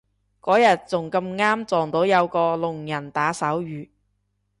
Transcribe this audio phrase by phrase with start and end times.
[0.41, 3.89] 嗰日仲咁啱撞到有個聾人打手語